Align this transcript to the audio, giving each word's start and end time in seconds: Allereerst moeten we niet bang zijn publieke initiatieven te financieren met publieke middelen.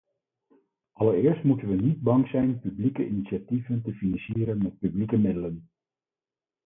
Allereerst 0.95 1.43
moeten 1.45 1.67
we 1.69 1.75
niet 1.75 2.01
bang 2.01 2.27
zijn 2.27 2.59
publieke 2.59 3.07
initiatieven 3.07 3.81
te 3.81 3.93
financieren 3.93 4.57
met 4.63 4.79
publieke 4.79 5.17
middelen. 5.17 5.69